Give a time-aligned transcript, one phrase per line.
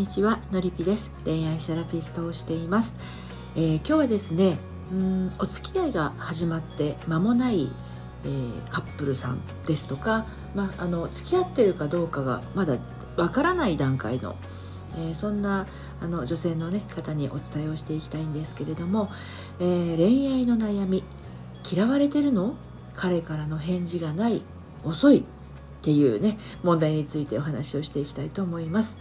[0.00, 1.10] にちはのりぴです。
[1.26, 2.96] 恋愛セラピストをしています、
[3.54, 4.56] えー、今日はですね
[4.90, 7.70] うんお付き合いが始まって間もない、
[8.24, 10.24] えー、カップルさんですとか、
[10.54, 12.78] まあ、あの付き合ってるかどうかがまだ
[13.18, 14.36] わからない段階の、
[14.96, 15.66] えー、そんな
[16.00, 19.10] あの女性の、ね、方にお伝えをしていきたいんですけれども、
[19.60, 21.04] え、恋愛の悩み
[21.70, 22.54] 嫌われてるの？
[22.96, 24.40] 彼からの返事がない？
[24.82, 25.18] 遅い？
[25.18, 25.22] っ
[25.82, 28.96] ていうね問題についてお話をしていきたいと思います。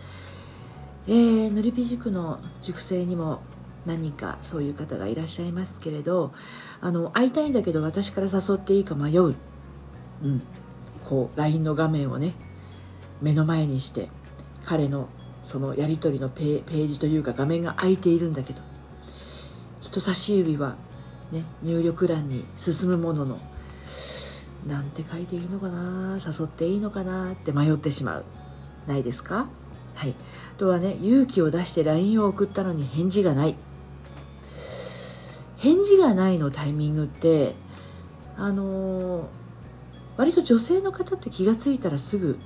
[1.09, 3.41] えー、のりぴ塾の塾生にも
[3.87, 6.33] 何人かそういう方がいらっしゃいますけれど
[6.81, 9.35] あの会いたいんだけど私から誘っていいか迷う、
[10.23, 10.43] うん、
[11.05, 12.35] こう LINE の画面をね
[13.23, 14.09] 目の前にして
[14.65, 15.09] 彼の
[15.47, 18.61] そのやり取りのページというか画面が開いているんだけど
[19.81, 20.75] 人差し指は、
[21.31, 23.39] ね、入力欄に進むものの
[24.67, 28.25] なんて書いていいのかな誘っていいのかなって迷ってしまう。
[28.85, 29.49] ないですか？
[29.99, 30.15] はい。
[30.55, 33.55] あとはね勇気を出して LINE を送ったのに返事がない。
[35.57, 37.53] 返事がないのタイミングって
[38.37, 39.27] あのー、
[40.15, 42.39] 割と女性の方って気が付いたらすぐ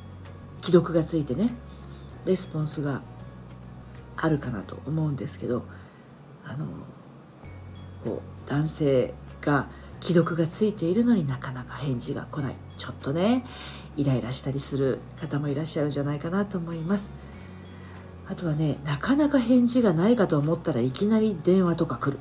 [0.63, 1.53] 既読がついてね
[2.25, 3.03] レスポンスが
[4.17, 5.63] あるかなと思うんですけど
[6.43, 6.65] あの
[8.03, 9.67] こう男性が
[10.01, 12.55] 既読がついているのになかなか返事が来ない。
[12.77, 13.45] ちょっとね
[13.95, 17.11] イライラしたりする方もいらっしゃるんじゃないかなと思います。
[18.27, 22.19] あとはねなかなか返事がないかと思ったらいきなり電話とか来る。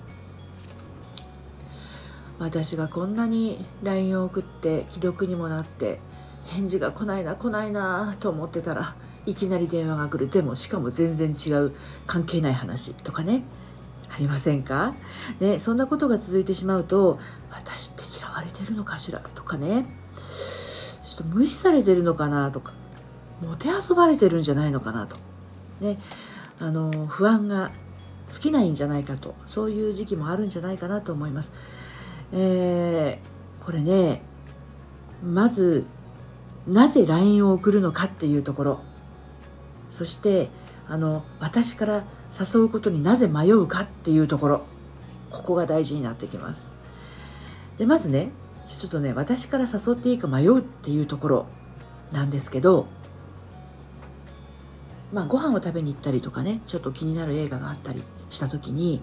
[2.38, 6.00] 私がこんなに LINE を送って既読にもなって
[6.46, 10.28] 返事が来ないな来ないなと思ってたらいきなり電話が来る。
[10.28, 11.72] でもしかも全然違う
[12.06, 13.44] 関係ない話とかね
[14.14, 14.94] ありませんか、
[15.40, 17.18] ね、そんなことが続いてしまうと
[17.50, 19.86] 私って嫌われてるのかしらとかね
[21.02, 22.74] ちょっと無視されてるのかなとか
[23.40, 25.16] もてあそばれてるんじゃないのかなと、
[25.82, 25.98] ね、
[26.58, 27.70] あの不安が
[28.28, 31.52] 尽きないんじゃないかとそういう時期もあるんじゃないかなと思います。
[32.32, 34.22] えー、これね
[35.22, 35.84] まず
[36.66, 38.80] なぜ LINE を送るのかっていうところ。
[39.90, 40.48] そして
[40.88, 44.62] あの私から誘うことになぜ迷うかっていうところ。
[45.30, 46.76] ここが大事になってきます。
[47.78, 48.30] でまずね
[48.66, 51.46] ちょっとね私から誘っていいか迷うっていうところ
[52.12, 52.86] なんですけど
[55.12, 59.02] まあご飯を食べに行ったりとかねちょっと気になる映画があったりした時に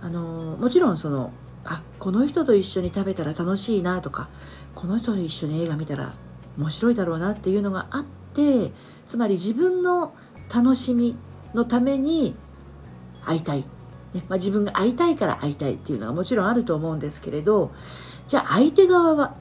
[0.00, 1.32] あのもちろんその
[1.64, 4.28] あこの人と一緒に食べたら楽しいなとか
[4.74, 6.14] この人と一緒に映画見たら
[6.56, 8.72] 面白いだろうなっていうのがあって
[9.06, 10.14] つまり自分の
[10.52, 11.16] 楽しみ
[11.54, 12.34] のために
[13.24, 13.64] 会いたい、
[14.14, 17.72] ねまあ、自分が会いたいから会いたいっていうのはもちろんあると思うんですけれど
[18.28, 19.36] じゃあ相手側は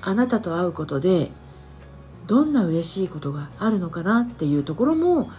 [0.00, 1.30] あなたと会うことで
[2.26, 5.30] どんな嬉しいことがあるのかなっていうところも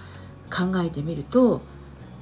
[0.49, 1.61] 考えてみると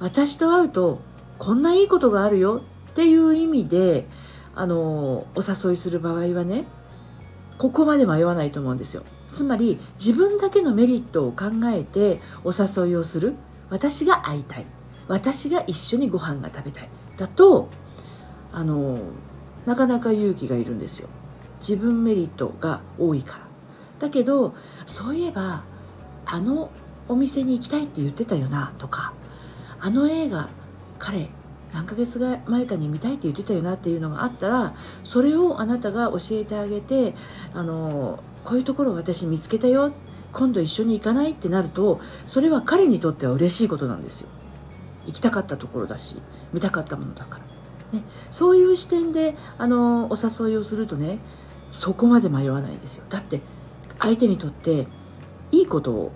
[0.00, 1.00] 私と会うと
[1.38, 4.06] こんないいことがあるよっていう意味で
[4.54, 6.64] あのお誘いする場合はね
[7.58, 9.02] ここまで迷わないと思うんですよ。
[9.32, 13.34] つまり自分だけのメリットを考えてお誘いをする。
[13.70, 14.66] 私が会いたい。
[15.08, 16.88] 私が一緒にご飯が食べたい。
[17.16, 17.68] だと
[18.52, 18.98] あの
[19.64, 21.08] なかなか勇気がいるんですよ。
[21.60, 23.45] 自分メリットが多いから。
[23.98, 24.54] だけど
[24.86, 25.64] そういえば
[26.24, 26.70] あの
[27.08, 29.12] お店に行きたいって言ってたよなとか。
[29.80, 30.48] あの映画
[30.98, 31.28] 彼
[31.72, 34.74] 何ヶ月前かに見たいって言ってたよなっていうのがあったら
[35.04, 37.14] それをあなたが教えてあげて
[37.52, 39.92] あのこういうところ私見つけたよ
[40.32, 44.28] 今度一緒に行かないってなるとそれは彼にとっては嬉しいことなんですよ。
[45.06, 46.20] 行きたかったところだし
[46.52, 47.38] 見たかったものだか
[47.92, 51.20] ら、ね、そういう視点であのお誘いをするとね
[51.70, 53.04] そこまで迷わないんですよ。
[53.08, 53.40] だって
[53.98, 54.86] 相手にとって
[55.52, 56.12] いいことを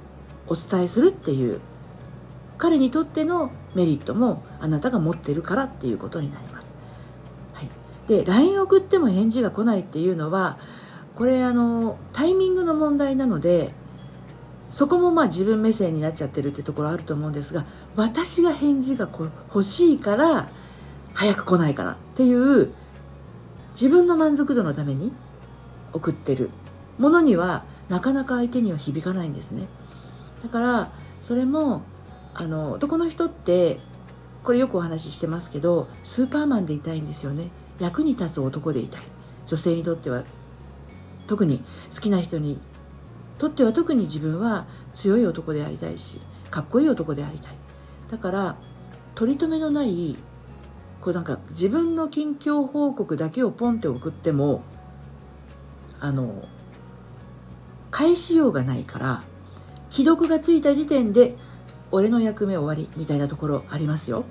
[0.46, 1.60] お伝えするっていう
[2.58, 6.74] 彼にとってのメリットもあなたが持ってるからっていうことになります。
[7.54, 7.68] はい、
[8.08, 10.58] で LINE 送っても返事が来ないっていうのは
[11.14, 13.72] これあのタイミングの問題なので
[14.68, 17.66] そこもまあ自分目線になっちゃってるってところあると思うんですが
[17.96, 19.08] 私が返事が
[19.48, 20.48] 欲しいから
[21.12, 22.72] 早く来ないかなっていう
[23.72, 25.12] 自分の満足度のために
[25.92, 26.50] 送ってる
[27.00, 29.66] ものにはなかなか相手には響かないんですね。
[30.42, 30.92] だから
[31.22, 31.82] それも
[32.34, 33.80] あの男の人って
[34.44, 37.48] これよくお話ししてますけどスーパーマンでいたいんですよね。
[37.78, 39.02] 役に立つ男でいたい。
[39.46, 40.24] 女性にとっては
[41.26, 42.60] 特に好きな人に
[43.38, 46.20] とっては特に自分は強い男でありたいし
[46.50, 47.52] かっこいい男でありたい。
[48.10, 48.56] だから
[49.14, 50.16] 取り留めのない
[51.00, 54.62] こうなんか自分の近況報告だけをポンって送っても
[55.98, 56.44] あの
[57.90, 59.22] 返しようがないから
[59.90, 61.36] 既読がついた時点で
[61.90, 64.24] 俺の役目終わりみたいなところありますよ。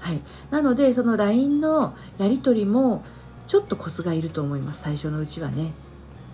[0.00, 0.20] はい、
[0.50, 3.02] なのでその LINE のやり取りも
[3.46, 5.72] ちょっとコツがいると思います最初のうちはね。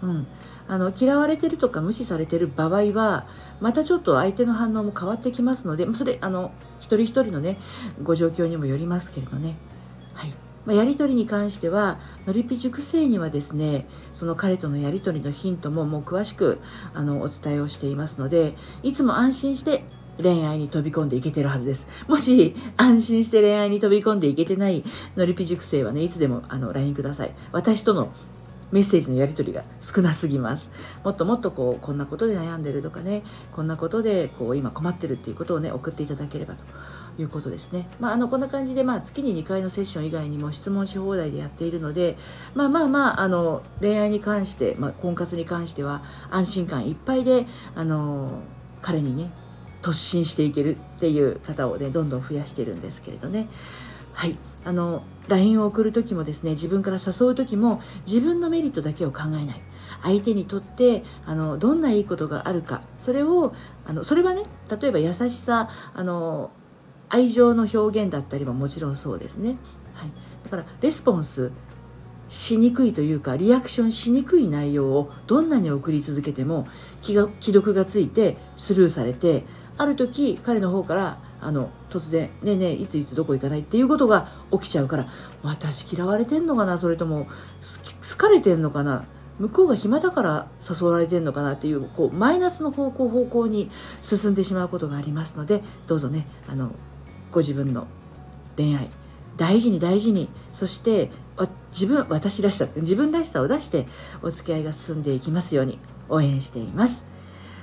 [0.03, 0.27] うん、
[0.69, 3.27] あの嫌われてるとか無視されてる場合は
[3.61, 7.59] またちょっと相手の反応も変わってきますのでそれあの一人一人のね
[8.03, 9.57] ご状況にもよりますけれどね。
[10.13, 10.35] はい
[10.67, 16.61] まあ、やり取りに関してはのりぴ塾生にはですねその彼とのやり取りのヒントももう詳しく
[16.95, 19.85] あのお伝えをしていますのでいつも安心して
[20.23, 21.89] 恋愛に飛び込んでいけてるはずです。
[22.09, 24.85] もし安心して恋愛に飛び込んでいけてない
[25.17, 27.35] のりぴ塾生はね、いつでもあの LINE ください。
[27.53, 28.13] 私との
[28.71, 30.71] メッセージのやり取りが少なすぎます。
[31.05, 33.23] もっともっとこう、こんなことで悩んでるとかね、
[33.53, 36.65] こんなことでこう今困ってるっていうことをね、送っていただければと。
[37.19, 37.89] いうことですね。
[38.01, 42.17] まあ、あのこんな感じで、まあ、月に2回のセッション以外にも質問し放題でやっているので、
[42.55, 48.41] まあまあまあ、あの恋愛に関して、まあ、婚活に関しては安心感いっぱいで、あの
[48.83, 49.31] 彼にね
[49.83, 53.49] 突進していけるっていう方をねどんどん増やしてるんですけれどね。
[54.13, 59.63] はいあの LINE を送る時もですね自分から誘う時も自分のメリットだけを考えない
[60.03, 63.55] 相手にとってあのどんないいことがあるかそれを
[63.87, 64.45] あのそれはね
[64.81, 66.51] 例えば優しさあの
[67.15, 69.57] 愛情の表現だったりももちろんそうですね、
[69.95, 70.11] はい、
[70.43, 71.53] だからレスポンス
[72.29, 76.67] しにくいというかリアクションしにくい内容をどんなに送り続けても
[77.03, 79.45] 既読がついてスルーされて
[79.79, 85.07] ある時彼の方からあの突然「ねえねえいついつどこ行かない?」っていうことが起きちゃうから
[85.45, 87.29] 私嫌われてんのかなそれとも
[88.11, 89.05] 好かれてんのかな
[89.39, 93.71] 向こうが暇だから誘われてんのかなっていうこうマイナスの方向方向に
[94.03, 96.73] 進んでしまうことがありますのでどうぞねあの
[97.35, 97.89] ご自分の
[98.57, 98.89] 恋愛。
[99.37, 100.29] 大事に大事に。
[100.53, 101.11] そして
[101.73, 103.89] 自分私らしさ自分らしさを出して
[104.23, 107.05] お付き合いが進んでいきますように応援しています。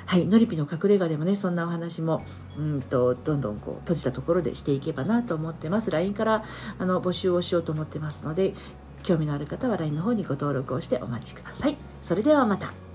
[0.05, 2.25] はいのりぴの隠れ家でもねそんなお話も
[2.57, 5.89] うんとどんどんこう閉じたところでしていけばなと思ってます。
[5.89, 6.43] LINE から
[6.77, 8.53] あの募集をしようと思ってますので
[9.03, 11.77] 興味のある方は LINE の方にご登録をしてお待ちください。
[12.01, 12.90] それではまた。